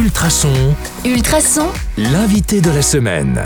[0.00, 0.74] Ultrason,
[1.04, 1.68] Ultrason,
[1.98, 3.38] l'invité de la semaine.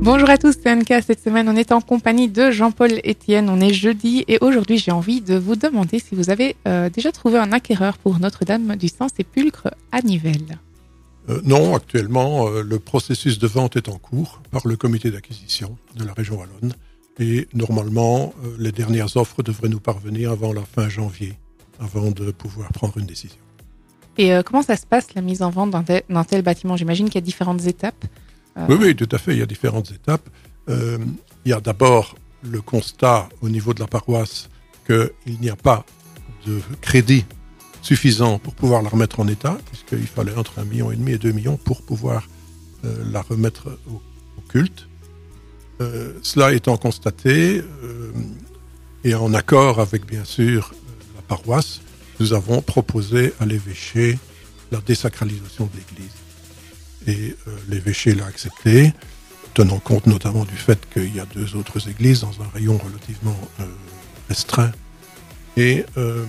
[0.00, 1.02] Bonjour à tous, c'est Anka.
[1.02, 3.48] Cette semaine, on est en compagnie de Jean-Paul Etienne.
[3.50, 7.10] On est jeudi et aujourd'hui, j'ai envie de vous demander si vous avez euh, déjà
[7.10, 10.60] trouvé un acquéreur pour Notre-Dame du Saint-Sépulcre à Nivelles.
[11.28, 15.76] Euh, non, actuellement, euh, le processus de vente est en cours par le comité d'acquisition
[15.96, 16.72] de la région Wallonne.
[17.18, 21.34] Et normalement, euh, les dernières offres devraient nous parvenir avant la fin janvier,
[21.80, 23.38] avant de pouvoir prendre une décision.
[24.18, 26.76] Et euh, comment ça se passe la mise en vente d'un tel, bâtiment?
[26.76, 28.04] J'imagine qu'il y a différentes étapes.
[28.56, 29.32] Euh, Oui, oui, tout à fait.
[29.32, 30.28] Il y a différentes étapes.
[30.68, 30.98] Euh,
[31.44, 34.48] il y a d'abord le constat au niveau de la paroisse
[34.86, 35.84] qu'il n'y a pas
[36.46, 37.24] de crédit
[37.82, 41.18] suffisant pour pouvoir la remettre en état, puisqu'il fallait entre un million et demi et
[41.18, 42.28] deux millions pour pouvoir
[42.82, 44.00] la remettre au,
[44.48, 44.88] culte.
[46.22, 47.62] Cela étant constaté,
[49.04, 50.72] et en accord avec bien sûr
[51.16, 51.80] la paroisse,
[52.20, 54.18] nous avons proposé à l'évêché
[54.72, 56.12] la désacralisation de l'Église.
[57.06, 58.92] Et euh, l'évêché l'a accepté,
[59.54, 63.38] tenant compte notamment du fait qu'il y a deux autres églises dans un rayon relativement
[63.60, 63.64] euh,
[64.28, 64.72] restreint.
[65.56, 66.24] Et euh,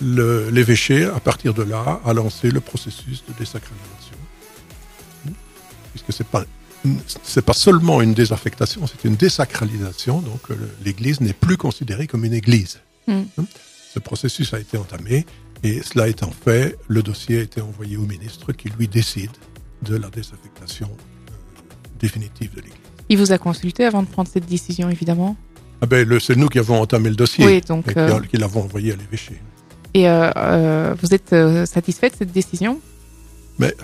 [0.00, 4.16] l'évêché, à partir de là, a lancé le processus de désacralisation.
[5.92, 6.44] Puisque c'est pas
[7.22, 10.20] c'est pas seulement une désaffectation, c'est une désacralisation.
[10.20, 10.40] Donc
[10.82, 12.80] l'Église n'est plus considérée comme une Église.
[13.06, 13.24] Mm.
[13.92, 15.26] Ce processus a été entamé
[15.62, 19.30] et cela étant fait, le dossier a été envoyé au ministre qui lui décide
[19.82, 21.32] de la désaffectation euh,
[21.98, 22.74] définitive de l'Église.
[23.08, 25.36] Il vous a consulté avant de prendre cette décision, évidemment?
[25.82, 27.88] Ah ben, c'est nous qui avons entamé le dossier Oui, donc.
[27.88, 29.40] et qui, euh, qui l'avons envoyé à l'évêché.
[29.94, 31.34] et euh, vous êtes
[31.66, 32.80] satisfait de cette décision?
[33.58, 33.74] Mais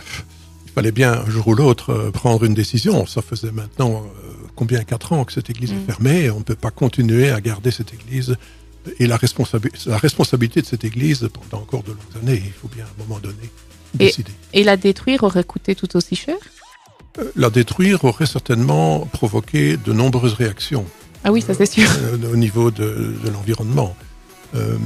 [0.67, 3.07] il fallait bien un jour ou l'autre prendre une décision.
[3.07, 4.05] Ça faisait maintenant
[4.55, 5.77] combien quatre ans que cette église Mm.
[5.79, 6.21] est fermée.
[6.25, 8.37] et On ne peut pas continuer à garder cette église
[8.99, 12.43] et la, responsabi- la responsabilité de cette église pendant encore de longues années.
[12.45, 13.51] Il faut bien à un moment donné
[13.95, 14.33] décider.
[14.53, 16.37] Et la détruire aurait coûté tout aussi cher?
[17.19, 20.85] Euh, La détruire aurait certainement provoqué de nombreuses réactions
[21.25, 21.89] Ah oui, ça c'est sûr.
[22.03, 23.97] euh, au niveau de, de l'environnement.
[24.55, 24.77] Euh,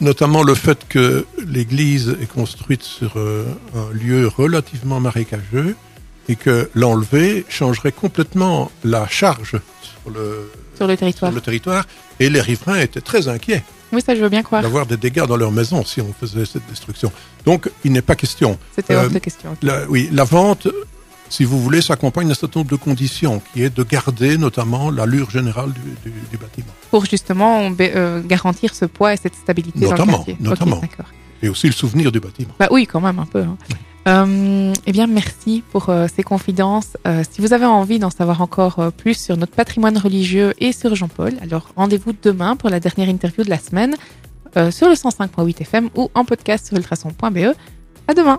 [0.00, 5.76] notamment le fait que l'église est construite sur euh, un lieu relativement marécageux
[6.28, 11.32] et que l'enlever changerait complètement la charge sur le, Sur le sur territoire.
[11.32, 11.84] le territoire.
[12.20, 13.62] Et les riverains étaient très inquiets
[13.92, 14.62] Oui, ça je veux bien croire.
[14.62, 17.10] d'avoir des dégâts dans leur maison si on faisait cette destruction.
[17.44, 18.58] Donc il n'est pas question.
[18.74, 19.56] C'était hors Euh, de question.
[19.62, 20.68] La, oui, la vente,
[21.28, 25.30] si vous voulez, s'accompagne d'un certain nombre de conditions, qui est de garder notamment l'allure
[25.30, 26.72] générale du, du- du bâtiment.
[26.90, 30.34] Pour justement euh, garantir ce poids et cette stabilité dans le Notamment, quartier.
[30.34, 30.76] Ok, notamment.
[30.78, 31.06] d'accord.
[31.42, 32.54] Et aussi le souvenir du bâtiment.
[32.60, 33.40] Bah oui, quand même un peu.
[33.40, 33.56] hein.
[34.08, 36.96] Euh, eh bien, merci pour euh, ces confidences.
[37.06, 40.72] Euh, si vous avez envie d'en savoir encore euh, plus sur notre patrimoine religieux et
[40.72, 43.94] sur Jean-Paul, alors rendez-vous demain pour la dernière interview de la semaine
[44.70, 47.54] sur le 105.8 FM ou en podcast sur ultrason.be.
[48.06, 48.38] À demain.